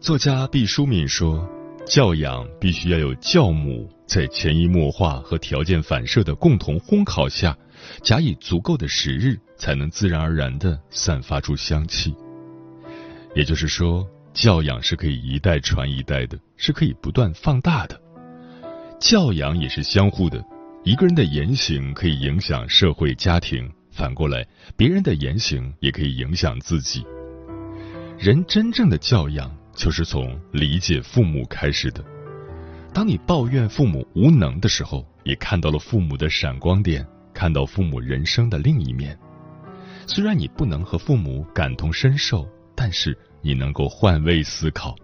[0.00, 1.46] 作家毕淑敏说
[1.84, 7.54] ：“教养必须要有教母在潜移默化和条件反射的共同烘烤下，
[8.02, 12.14] 假以足够的时日，才能自然而然的散发出香气。
[13.34, 18.00] 也就是说，教养是可以一代传一代的，是可以不断放大的。
[18.98, 20.42] 教养也是相互的，
[20.82, 24.46] 一个人的言行可以影响社会家庭，反过来，
[24.78, 27.04] 别人的言行也可以影响自己。
[28.18, 32.04] 人真正的教养。”就是从理解父母开始的。
[32.92, 39.18] 当你抱怨父母无能的时候，也看到了父母的闪光点，看到父母人生的另一面。
[40.06, 44.94] 虽然你不能和父母感同身受，但是你能够换位思考。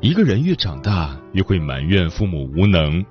[0.00, 3.04] 一个人越长大，越会埋怨父母无能。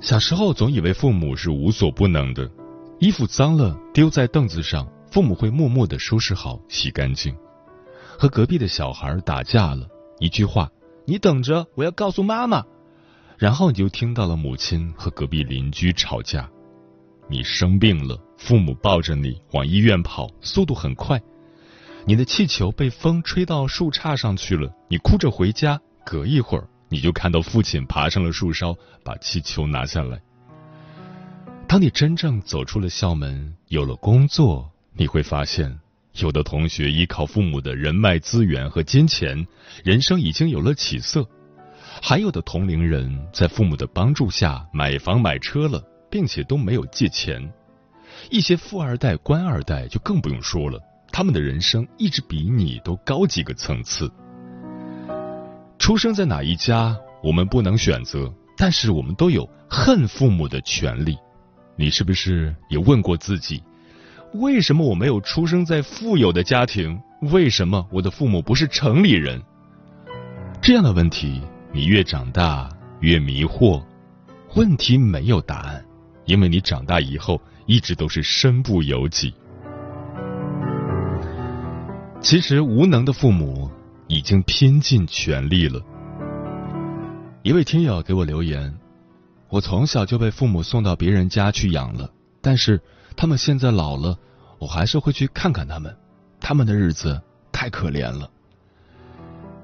[0.00, 2.50] 小时候总以为父母是无所不能的，
[2.98, 7.36] 衣服脏了丢在凳子上，父母会默默的收拾好，洗干净。
[8.22, 9.84] 和隔壁的小孩打架了，
[10.20, 10.70] 一句话，
[11.04, 12.64] 你等着，我要告诉妈妈。
[13.36, 16.48] 然后你就听到了母亲和隔壁邻居吵架。
[17.28, 21.20] 你生病了，父母抱着你往医院跑，速度很快。
[22.04, 28.72] 你的气球被风吹到树杈上去了，你哭着回家，隔一会儿你就看到父亲爬上了树梢，
[29.02, 30.22] 把气球拿下来。
[31.66, 35.76] 当你真正走出了校门，有了工作，你会发现。
[36.20, 39.46] 有的同学依靠父母的人脉资源和金钱，
[39.82, 41.22] 人生已经有了起色；
[42.02, 47.52] 还有的同龄人在父母的帮助下买房买车了，并且都没有借钱。
[48.30, 50.78] 一些富二代、官二代就更不用说了，
[51.10, 54.10] 他们的人生一直比你都高几个层次。
[55.78, 61.16] 出生在哪一家，我们不能选择，但是我们都有恨父母的权利。
[61.74, 63.62] 你是不是也问过自己？
[64.34, 66.98] 为什么我没有出生在富有的家庭？
[67.32, 69.42] 为什么我的父母不是城里人？
[70.62, 72.70] 这样的问题，你越长大
[73.00, 73.82] 越迷惑。
[74.54, 75.84] 问题没有答案，
[76.24, 79.34] 因为你长大以后一直都是身不由己。
[82.22, 83.70] 其实无能的父母
[84.08, 85.78] 已经拼尽全力了。
[87.42, 88.74] 一位听友给我留言：
[89.50, 92.10] 我从小就被父母送到别人家去养了，
[92.40, 92.80] 但是。
[93.22, 94.18] 他们现在老了，
[94.58, 95.96] 我还是会去看看他们。
[96.40, 97.22] 他们的日子
[97.52, 98.28] 太可怜了。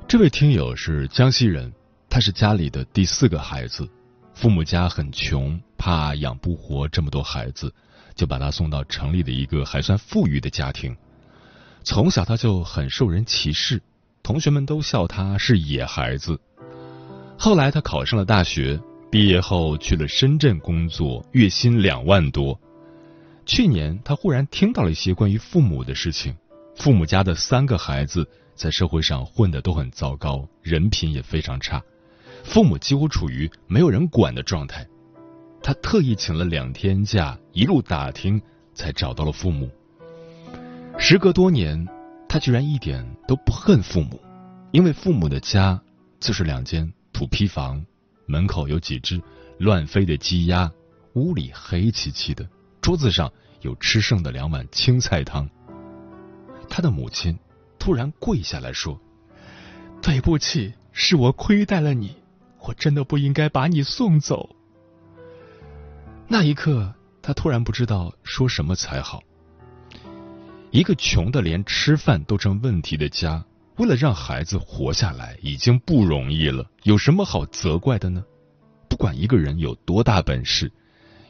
[0.06, 1.72] 这位听友是江西人，
[2.08, 3.90] 他是家里的第四个孩子，
[4.32, 7.74] 父母家很穷，怕养不活这么多孩子，
[8.14, 10.96] 就把他送到城里的一个还算富裕的家庭。
[11.82, 13.82] 从小他就很受人歧视，
[14.22, 16.38] 同学们都笑他是野孩子。
[17.36, 18.80] 后来他考上了大学，
[19.10, 22.56] 毕业后去了深圳工作，月薪两万多。
[23.48, 26.36] 去年，他忽然听到了一些关于父母的事情。
[26.76, 31.82] 父母家的三个孩子在社会上混得都很糟糕，人品也非常差，
[32.44, 34.86] 父母几乎处于没有人管的状态。
[35.62, 38.40] 他特意请了两天假，一路打听，
[38.74, 39.70] 才找到了父母。
[40.98, 41.88] 时隔多年，
[42.28, 44.20] 他居然一点都不恨父母，
[44.72, 45.80] 因为父母的家
[46.20, 47.82] 就是两间土坯房，
[48.26, 49.18] 门口有几只
[49.58, 50.70] 乱飞的鸡鸭，
[51.14, 52.46] 屋里黑漆漆的。
[52.80, 55.48] 桌子上有吃剩的两碗青菜汤。
[56.68, 57.38] 他的母亲
[57.78, 59.00] 突然跪下来说
[60.02, 62.14] ：“对不起，是我亏待了你，
[62.60, 64.54] 我真的不应该把你送走。”
[66.28, 66.92] 那一刻，
[67.22, 69.22] 他突然不知道说什么才好。
[70.70, 73.42] 一个穷的连吃饭都成问题的家，
[73.76, 78.22] 为了让孩子活下来已经不容易了，有什么好责怪的呢？
[78.88, 80.70] 不管一个人有多大本事。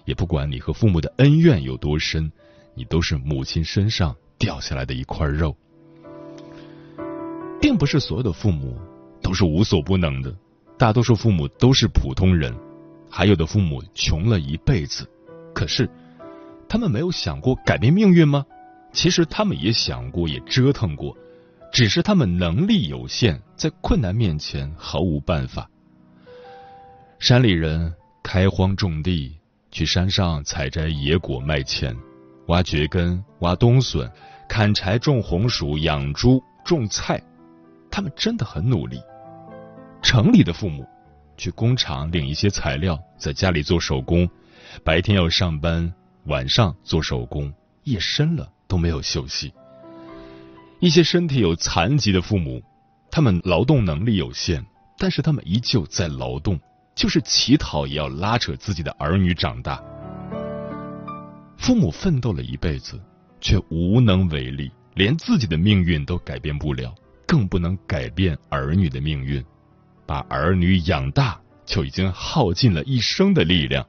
[0.08, 2.32] 也不管你和父母的恩怨有多深，
[2.74, 5.54] 你都是母亲身上掉下来的一块肉。
[7.60, 8.78] 并不是所有的父母
[9.20, 10.34] 都是无所不能的，
[10.78, 12.56] 大多数父母都是普通人，
[13.10, 15.06] 还有的父母穷了一辈子，
[15.54, 15.86] 可是
[16.70, 18.46] 他们没有想过改变命运吗？
[18.94, 21.14] 其实他们也想过，也折腾过，
[21.70, 25.68] 只是他们能力有限，在困难面前毫无办法。
[27.18, 29.37] 山里人开荒种地，
[29.78, 31.96] 去山上采摘野果卖钱，
[32.48, 34.10] 挖蕨根、挖冬笋、
[34.48, 37.22] 砍柴、种红薯、养猪、种菜，
[37.88, 39.00] 他们真的很努力。
[40.02, 40.84] 城里的父母
[41.36, 44.28] 去工厂领一些材料，在家里做手工，
[44.82, 45.94] 白天要上班，
[46.24, 47.54] 晚上做手工，
[47.84, 49.54] 夜深了都没有休息。
[50.80, 52.60] 一些身体有残疾的父母，
[53.12, 54.66] 他们劳动能力有限，
[54.98, 56.58] 但是他们依旧在劳动。
[56.98, 59.80] 就是乞讨也要拉扯自己的儿女长大，
[61.56, 63.00] 父母奋斗了一辈子，
[63.40, 66.92] 却无能为力，连自己的命运都改变不了，
[67.24, 69.40] 更不能改变儿女的命运。
[70.06, 73.86] 把儿女养大，就已经耗尽了一生的力量。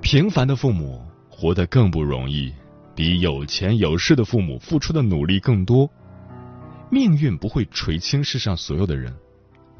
[0.00, 2.54] 平凡的父母活得更不容易，
[2.94, 5.90] 比有钱有势的父母付出的努力更多。
[6.90, 9.12] 命运不会垂青世上所有的人。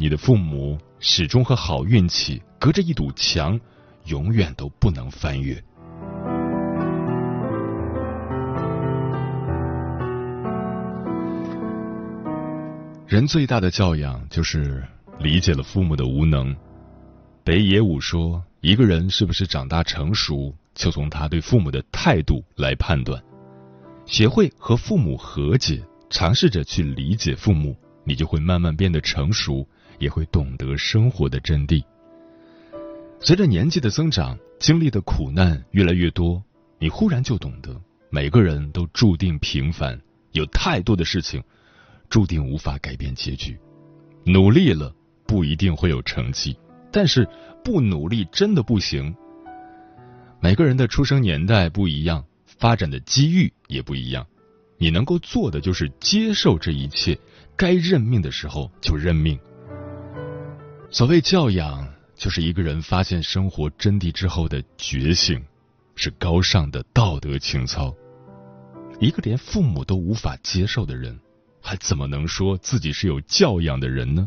[0.00, 3.60] 你的父母始终和好运气隔着一堵墙，
[4.06, 5.62] 永远都不能翻越。
[13.06, 14.82] 人最大的教养就是
[15.18, 16.56] 理解了父母的无能。
[17.44, 23.22] 北野武说：“一个人是不是长大成熟，就从他对父母的态度来判断。
[24.06, 29.66] 学会和父母和解，尝试着去理解父母，你就会慢慢变得成熟。”
[30.00, 31.84] 也会懂得生活的真谛。
[33.20, 36.42] 随着年纪的增长，经历的苦难越来越多，
[36.78, 40.00] 你忽然就懂得，每个人都注定平凡，
[40.32, 41.44] 有太多的事情
[42.08, 43.60] 注定无法改变结局。
[44.24, 44.90] 努力了
[45.26, 46.56] 不一定会有成绩，
[46.90, 47.28] 但是
[47.62, 49.14] 不努力真的不行。
[50.40, 54.26] 每个人的出生年代不一样，发展的机遇也不一样，
[54.78, 57.18] 你能够做的就是接受这一切，
[57.60, 59.38] 该认命的时候就认命。
[60.90, 65.44] 所谓教养，就是一个人发现生活真谛之后的觉醒，
[65.94, 67.94] 是高尚的道德情操。
[68.98, 71.20] 一个连父母都无法接受的人，
[71.60, 74.26] 还怎么能说自己是有教养的人呢？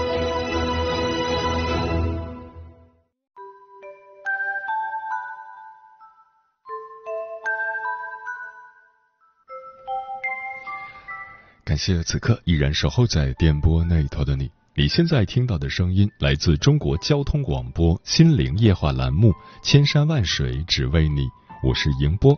[11.71, 14.51] 感谢此刻依然守候在电波那一头的你。
[14.75, 19.31] 你现在听到的声音来自中国交通广播心灵夜话栏目
[19.63, 21.21] 《千山万水只为你》，
[21.63, 22.37] 我是迎波。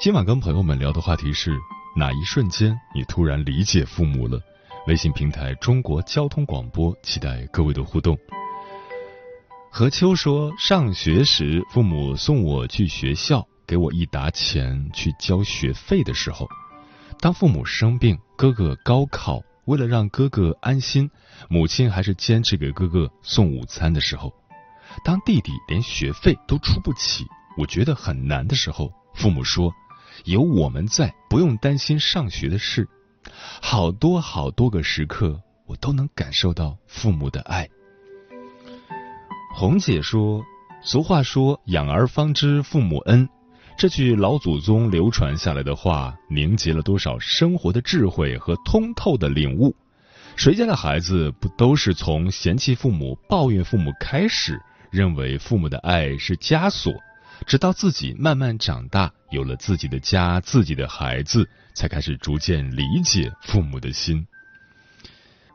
[0.00, 1.54] 今晚跟朋友们聊的话题是
[1.94, 4.40] 哪一瞬间你突然理解父母了？
[4.86, 8.16] 微信平台中国交通广播，期待各位的互动。
[9.70, 16.48] 何秋说，上学时父母送我去学校，给我一沓钱去交学费的时候。
[17.22, 21.08] 当父母生病，哥哥高考，为了让哥哥安心，
[21.48, 24.28] 母亲还是坚持给哥哥送午餐的时候；
[25.04, 27.24] 当弟弟连学费都出不起，
[27.56, 29.72] 我觉得很难的时候，父母说
[30.26, 32.88] ：“有我们在，不用担心上学的事。”
[33.62, 37.68] 好多好多个时刻，我都能感受到父母的爱。
[39.54, 40.42] 红姐说
[40.82, 43.28] ：“俗话说，养儿方知父母恩。”
[43.76, 49.74] 这句老祖宗流传下来的话，凝结了多少生活的智慧和通透的领悟？
[50.36, 54.60] 谁家的孩子不都是从嫌弃父母、抱怨父母开始，
[54.90, 56.94] 认为父母的爱是枷锁，
[57.44, 64.24] 直到自己慢慢长大，有了自己的家、自己的孩子，才开始逐渐理解父母的心。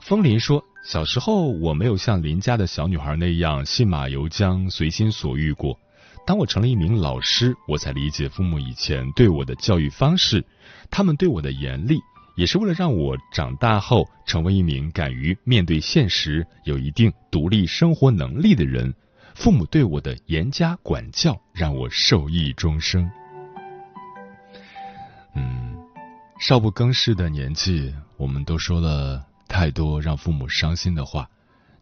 [0.01, 5.79] 风林说：“小时候我没有像邻家的小女孩那样信马由缰、随心所欲过。”
[6.27, 10.45] 当我成了一名老师，我才理解父母以前对我的教育方式，
[10.91, 12.01] 他们对我的严厉，
[12.35, 18.93] 也是为了让我长大后成为一名敢于面对现实、有一定独立生活能力的人。
[19.35, 23.09] 父母对我的严加管教，让我受益终生。
[25.33, 25.77] 嗯，
[26.41, 31.29] 少不更事的年纪，我们都说了太多让父母伤心的话，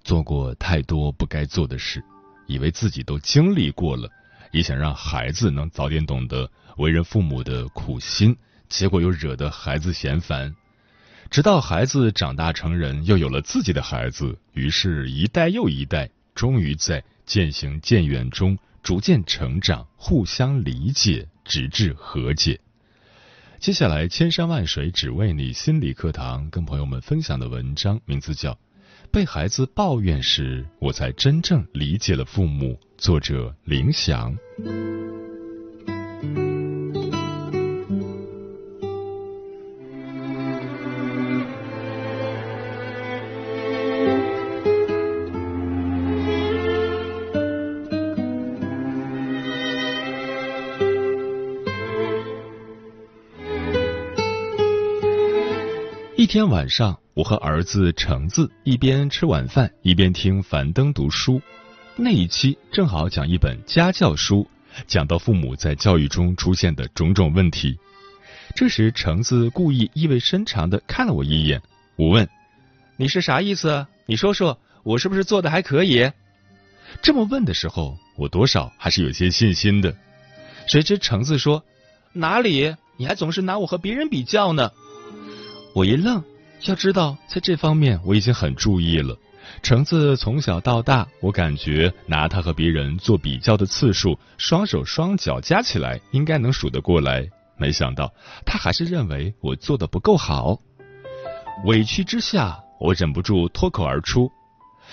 [0.04, 2.04] 做过太多不该做的事，
[2.46, 4.08] 以为自己都经历过了，
[4.56, 8.38] 也想让孩子能早点懂得为人父母的苦心，
[8.70, 10.56] 结果又惹得孩子嫌烦。
[11.30, 17.04] 直到孩子长大成人，又有了自己的孩子，于是，一代又一代，终于在。
[17.26, 22.62] 渐行渐远中，逐渐成长，互相理解，直至和解。
[23.60, 28.54] 接下来，千山万水只为你心理课堂，跟朋友们分享的文章名字叫
[29.12, 34.36] 《被孩子抱怨时，我才真正理解了父母》，作者林翔。
[56.18, 61.42] 一天晚上，我和儿子橙子一边吃晚饭，一边听樊登读书。
[61.96, 64.46] 那一期正好讲一本家教书，
[64.86, 67.80] 讲到父母在教育中出现的种种问题。
[68.54, 71.62] 这时，橙子故意意味深长的看了我一眼。
[71.96, 72.28] 我问
[73.00, 73.88] ：“你是啥意思？
[74.06, 76.12] 你说说，我是不是做的还可以？”
[77.02, 79.96] 这么问的时候，我多少还是有些信心的。
[80.68, 81.64] 谁知橙子说
[82.12, 82.76] ：“哪里？
[82.98, 84.70] 你还总是拿我和别人比较呢？”
[85.74, 86.22] 我一愣，
[86.64, 89.16] 要知道，在这方面我已经很注意了。
[89.62, 97.28] 橙子从小到大，我感觉拿他和别人做比较的次数，双手双脚加起来应该能数得过来。
[97.58, 98.12] 没想到
[98.46, 100.60] 他还是认为我做的不够好。
[101.66, 104.32] 委屈之下，我忍不住脱口而出：“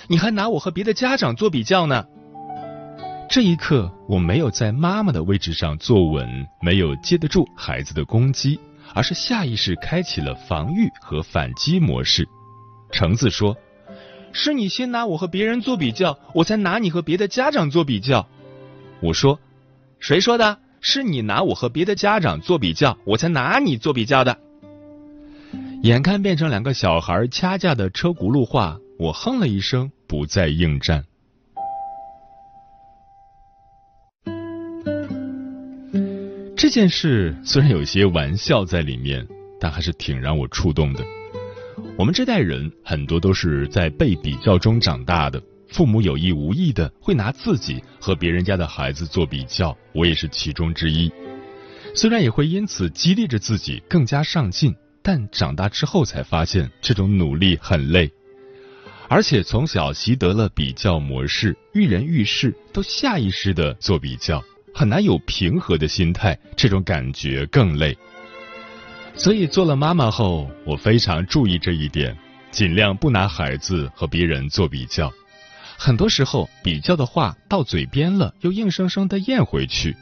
[0.07, 2.05] 你还拿我和别的家长做比较呢？”
[3.29, 8.61] 这一刻，我没有在妈妈的位置上坐稳，没有接得住孩子的攻击。
[8.95, 12.27] 而是下意识开启了防御和反击模式。
[12.91, 13.57] 橙子说
[14.33, 18.27] ：“是你先拿我和别人做比较，我才拿你和别的家长做比较。”
[19.01, 19.41] 我说
[19.99, 20.59] ：“谁说的？
[20.81, 24.37] 是你拿我和别的家长做比较，我才拿你做比较的。”
[25.83, 31.05] 眼看变成两个小孩掐架的车轱辘话，我哼了一声，不再应战。
[36.63, 39.27] 这件事虽然有些玩笑在里面，
[39.59, 41.05] 但还是挺让我触动的。
[41.99, 51.11] 我们这代人很多都是在被比较中长大的，父母有意无意的会拿自己和别人家的孩子做比较，我也是其中之一。
[51.97, 58.09] 虽然也会因此激励着自己更加上进，但长大之后才发现这种努力很累，
[59.09, 64.41] 而且从小习得了比较模式，遇人遇事都下意识的做比较。
[64.75, 67.97] 很难有平和的心态，这种感觉更累。
[69.15, 72.17] 所以做了妈妈后，我非常注意这一点，
[72.51, 75.13] 尽量不拿孩子和别人做比较。
[75.77, 79.95] 很多时候，比较的话到嘴边了，又硬生生的咽回去。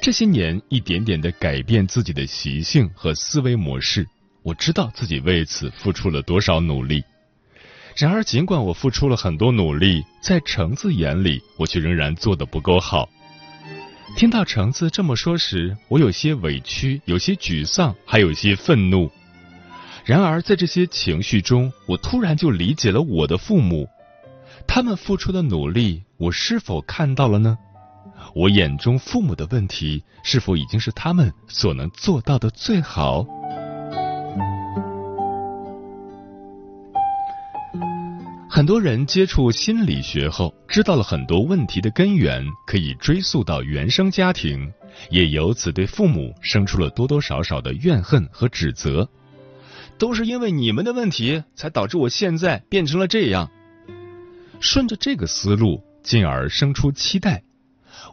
[0.00, 4.06] 这些年，一点点的改变自己的习性和思维模式，
[4.42, 7.02] 我知道自己为此付出了多少努力。
[7.96, 13.08] 然而，尽管我付出了很多努力，在橙子眼里，我却仍然做的不够好。
[14.16, 19.10] 听到橙子这么说时，我有些委屈，有些沮丧，还有些愤怒。
[20.04, 23.88] 然而，在这些情绪中，我突然就理解了我的父母，
[24.66, 27.56] 他们付出的努力，我是否看到了呢？
[28.34, 33.24] 我眼中父母的问题，是否已经是他们所能做到的最好？
[38.58, 44.72] 很多人接触心理学后，知道了很多问题的根源，可以追溯到原生家庭，
[45.10, 49.08] 也由此对父母生出了多多少少的怨恨和指责。
[49.96, 53.48] 都是因为你们的问题，才导致我现在变成了这样。
[54.58, 57.44] 顺着这个思路，进而生出期待：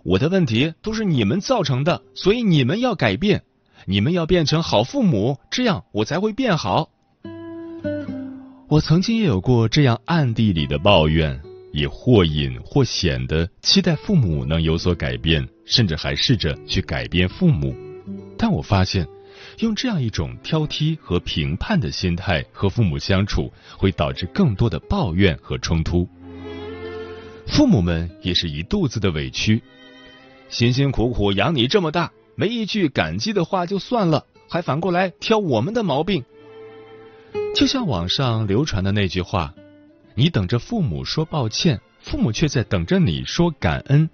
[0.03, 3.41] 我的问题都是你们造成的，所以你们要改变，
[3.87, 6.91] 你们要变成好父母，这样我才会变好。
[8.67, 11.39] 我曾经也有过这样暗地里的抱怨，
[11.71, 17.75] 也或隐或显的期待父母能有所改变，甚至还试着去改变父母。
[18.39, 19.07] 但我发现，
[19.59, 26.09] 用这样一种挑剔和评判的心态和父母相处，会导致更多的抱怨和冲突。
[27.45, 29.61] 父母们也是一肚子的委屈，
[30.49, 36.23] 辛辛苦苦养你这么大，没一句感激的话就算了，还反过来挑我们的毛病。
[37.55, 39.53] 就像网上流传的那句话
[40.13, 44.09] ：“你等着父母说抱歉，父母却在等着你说感恩。”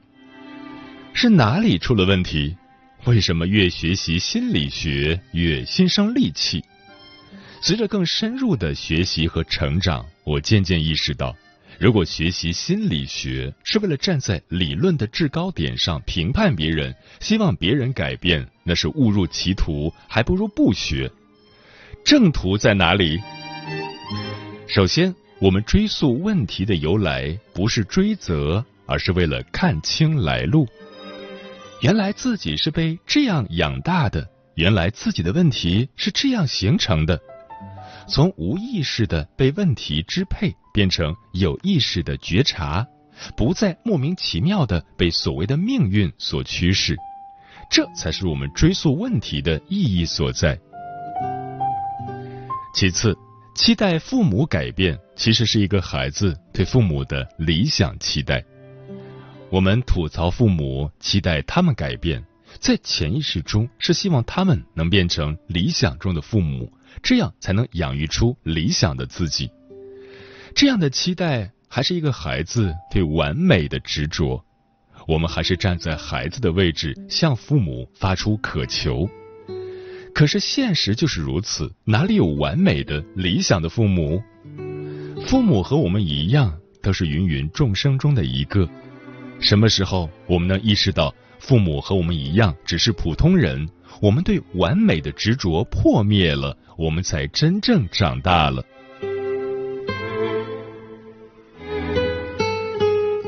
[1.14, 2.56] 是哪里出了问题？
[3.06, 6.64] 为什么越学习心理学越心生戾气？
[7.62, 11.36] 随着更深入的学习和成长，我渐渐意识到，
[11.80, 21.12] 如果学习心理学是为了站在理论的制高点上评判别人，希望别人改变，那是误入歧途，还不如不学。
[22.04, 23.20] 正途在哪里？
[24.68, 30.68] 首先，我们追溯问题的由来，不是追责，而是为了看清来路。
[31.82, 37.20] 原来自己是被这样养大的，原来自己的问题是这样形成的。
[38.08, 42.86] 从无意识的被问题支配，变成有意识的觉察，
[43.38, 46.98] 不再莫名其妙的被所谓的命运所驱使，
[47.70, 50.60] 这才是我们追溯问题的意义所在。
[52.74, 53.16] 其次，
[53.54, 58.44] 期待父母改变，其实是一个孩子对父母的理想期待。
[59.50, 62.24] 我们吐槽父母，期待他们改变，
[62.60, 66.72] 在潜意识中是希望他们能变成理想中的父母，
[67.04, 69.52] 这样才能养育出理想的自己。
[70.56, 74.44] 这样的期待还是一个孩子对完美的执着。
[75.08, 79.10] 我们还是站在孩子的位置，向父母发出渴求。
[80.22, 84.22] 可是现实就是如此，哪里有完美的理想的父母？
[85.26, 88.70] 父母和我们一样，都是芸芸众生中的一个。
[89.40, 93.68] 什么时候我们能意识到父母和我们一样只是普通人？
[94.00, 98.64] 我们对完美的执着破灭了，我们才真正长大了。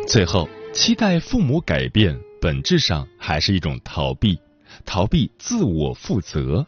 [0.08, 4.38] 最后，期待父母改变，本质上还是一种逃避，
[4.86, 6.64] 逃避自我负责。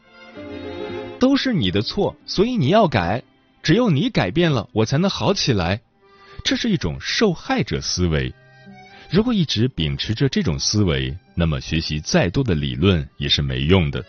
[1.19, 3.23] 都是你的错，所以你要改。
[3.63, 5.81] 只有你改变了，我才能好起来。
[6.43, 8.31] 这是一种受害者思维。
[9.09, 14.03] 如果一直秉持着这种思维，那么学习再多的理论也是没用的。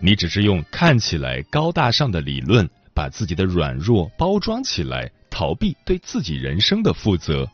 [0.00, 7.46] 你只是用看起来高大上的理论，把自己的软弱包装起来，逃避对自己人生的负责。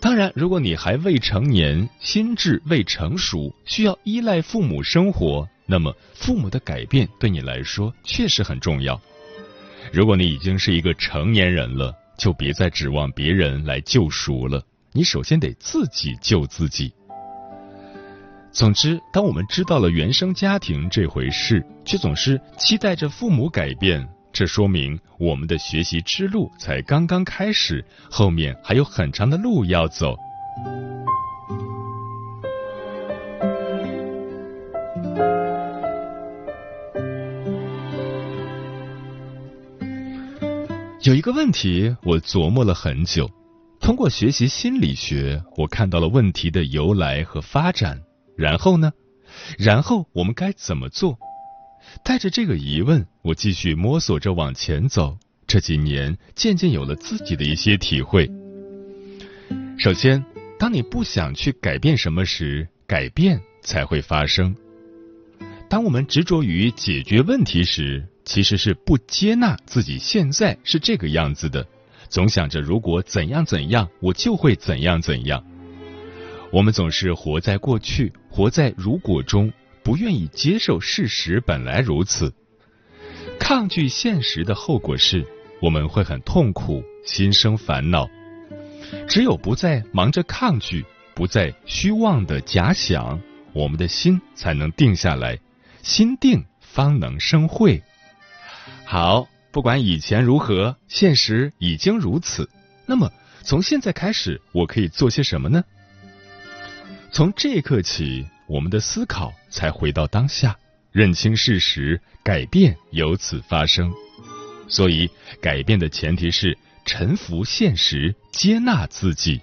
[0.00, 9.00] 当然，如果你还未成年，心智未成熟，需要依赖父母生活，那么父母的改变对你来说确实很重要。
[9.92, 14.60] 如果你已经是一个成年人了，就别再指望别人来救赎了。
[14.92, 16.92] 你首先得自己救自己。
[18.50, 30.16] 总之，当我们知道了原生家庭这回事，却总是期待着父母改变，这说明我们的学习之路才刚刚开始，后面还有很长的路要走。
[41.02, 43.30] 有一个问题，我琢磨了很久。
[43.80, 47.98] 通过学习心理学，我看到了问题的由来和发展。
[48.36, 48.92] 然后呢？
[49.58, 51.18] 然后我们该怎么做？
[52.04, 55.16] 带着这个疑问，我继续摸索着往前走。
[55.46, 58.30] 这几年，渐渐有了自己的一些体会。
[59.78, 60.22] 首先，
[60.58, 64.54] 当你不想去改变什么时，改变才会发生。
[65.70, 71.64] 当我们执着于解决问题时，其实是不接纳自己现在是这个样子的。
[72.08, 75.40] 总想着如果怎样怎样，我就会怎样怎样。
[76.50, 79.52] 我们总是活在过去，活在如果中，
[79.84, 82.34] 不愿意接受事实本来如此。
[83.38, 85.24] 抗拒现实的后果是，
[85.62, 88.08] 我们会很痛苦，心生烦恼。
[89.06, 93.20] 只有不再忙着抗拒，不再虚妄的假想，
[93.52, 95.38] 我们的心才能定下来。
[95.82, 97.82] 心定方能生慧。
[98.84, 99.28] 好。
[99.52, 102.48] 不管以前如何，现实已经如此。
[102.86, 103.10] 那么，
[103.42, 105.64] 从现在开始，我可以做些什么呢？
[107.10, 110.56] 从这一刻起，我们的思考才回到当下，
[110.92, 113.92] 认清事实，改变由此发生。
[114.68, 115.10] 所以，
[115.42, 119.40] 改变的前提是臣服现实，接纳自己。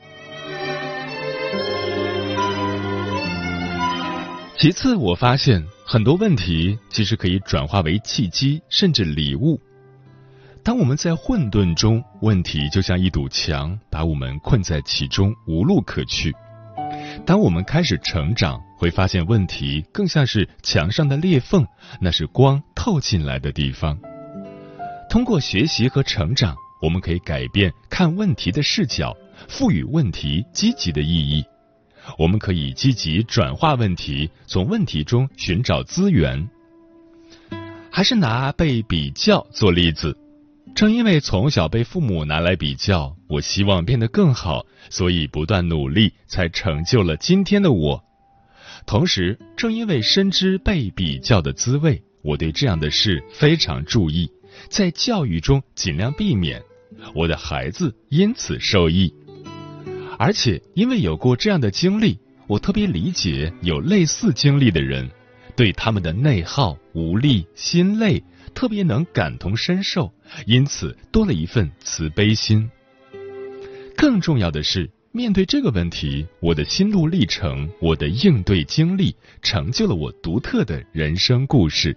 [4.59, 9.61] 其次，我发现很多问题其实可以转化为契机，甚至礼物。
[10.63, 16.35] 当我们在混沌中，问题就像一堵墙，把我们困在其中，无路可去。
[17.23, 21.63] 当我们开始成长，会发现问题更像是墙上的裂缝，
[22.01, 23.95] 那是光透进来的地方。
[25.07, 29.15] 通过学习和成长，我们可以改变看问题的视角，
[29.47, 31.45] 赋予问题积极的意义。
[32.17, 36.49] 我们可以积极转化问题，从问题中寻找资源。
[37.91, 40.15] 还是拿被比较做例子，
[40.75, 48.03] 正因为从小被父母拿来比较，我希望变得更好，所以不断努力，才成就了今天的我。
[48.85, 54.29] 同时，正因为深知被比较的滋味，我对这样的事非常注意，
[54.69, 56.61] 在教育中尽量避免，
[57.15, 59.11] 我的孩子因此受益。
[60.17, 65.09] 而且，因为有过这样的经历，我特别理解有类似经历的人，
[65.55, 68.23] 对他们的内耗、无力、心累
[68.55, 70.11] 特别能感同身受，
[70.47, 72.69] 因此多了一份慈悲心。
[73.95, 81.95] 更重要的是，面对这个问题，我的心路历程、我的应对经历，成就了我独特的人生故事。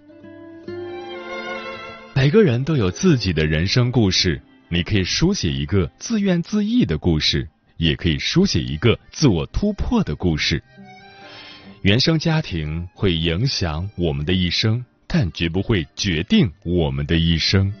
[2.13, 7.47] 每个人都有自己的人生故事，你可以书写一个自怨自艾的故事。
[7.81, 10.63] 也可以书写一个自我突破的故事。
[11.81, 17.73] 原生家庭会影响我们的一生，但绝不会决定我们的一生。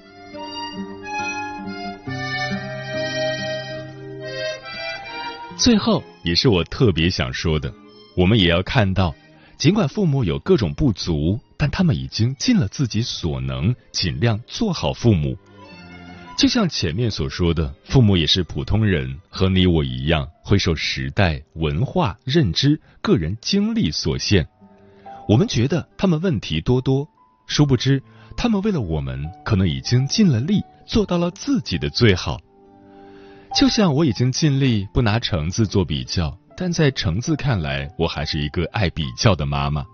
[5.55, 7.71] 最后，也是我特别想说的，
[8.17, 9.13] 我们也要看到，
[9.55, 15.37] 尽管父母有各种不足，但他们已经尽了自己所能，尽量做好父母。
[16.41, 24.47] 就像前面所说的，父母也是普通人，和你我一样，会受时代、文化、认知、个人经历所限。
[25.27, 27.07] 我们觉得他们问题多多，
[27.45, 28.01] 殊不知
[28.35, 32.41] 他们为了我们，可能已经尽了力，做到了自己的最好。
[33.55, 39.85] 就像我已经尽力不拿橙子做比较，但在橙子看来，我还是一个爱比较的妈妈。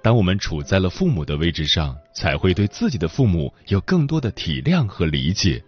[0.00, 5.62] 当我们处在了父母的位置上，才会对自己的父母有更多的体谅和理解。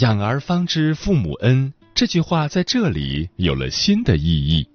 [0.00, 4.68] 养儿方知父母恩，这句话在这里有了新的意义。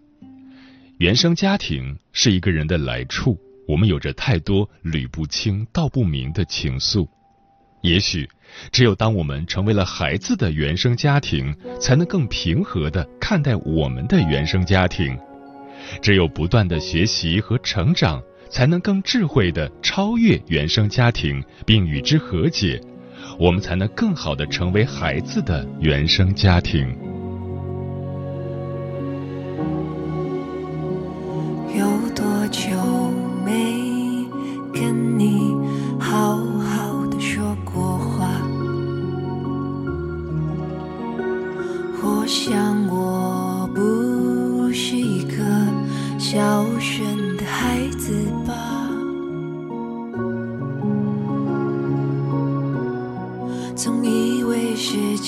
[0.99, 7.05] 原生家庭是一个人的来处，我们有着太多捋不清、道不明的情愫。
[7.81, 8.29] 也许，
[8.71, 15.17] 只有当我们成为了孩子的原生家庭，才能更平和的看待我们的原生家庭。
[16.01, 22.81] 只有不断的学习和成长，才能更智慧的超越原生家庭，并与之和解，
[23.37, 26.87] 我们才能更好的成为孩子的原生家庭。
[31.77, 31.85] 有
[32.15, 32.69] 多久
[33.45, 34.25] 没
[34.73, 35.55] 跟你
[35.99, 38.27] 好好的说过话？
[42.01, 45.37] 我想我不是一个
[46.17, 46.63] 小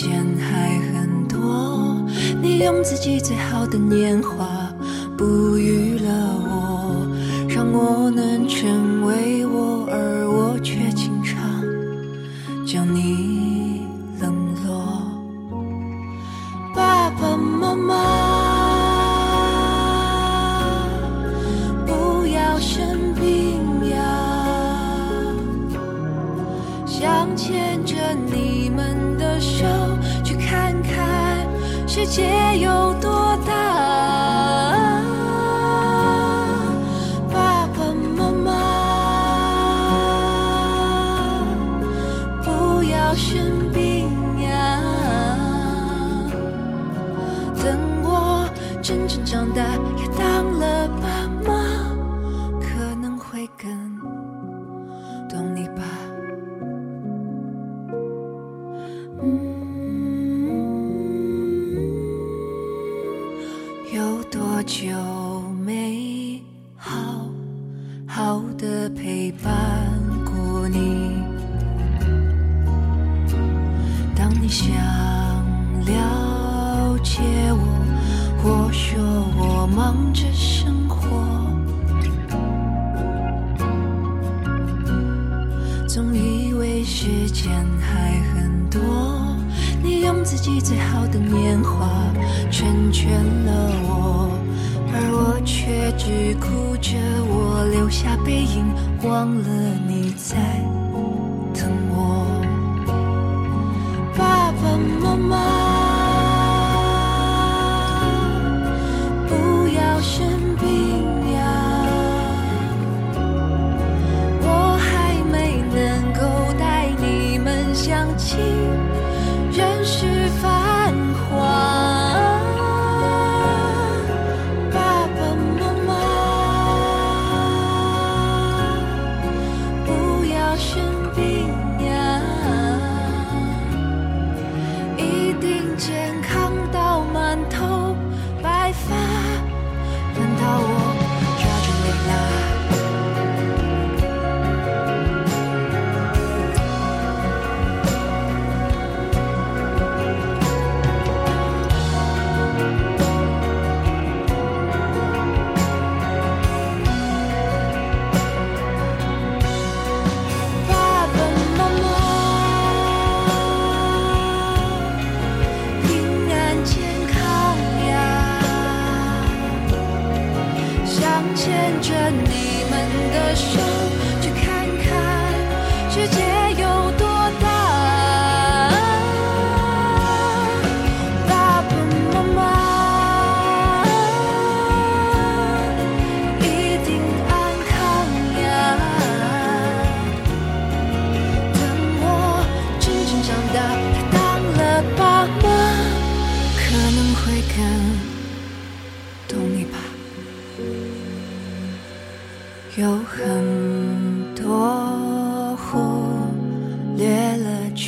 [0.02, 2.04] 间还很多，
[2.42, 4.74] 你用自己最好的年华
[5.16, 6.10] 哺育了
[6.44, 7.08] 我，
[7.48, 11.38] 让我能成为我，而我却经常
[12.66, 13.01] 将你
[32.12, 32.91] 界有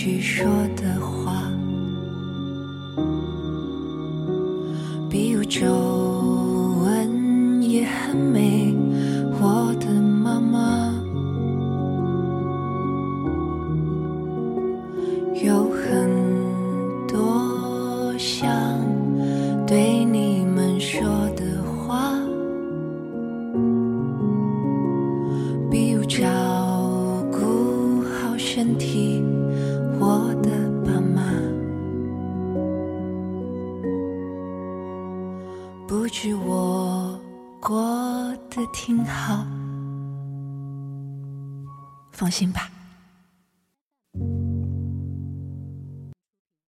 [0.04, 1.13] 去说的话，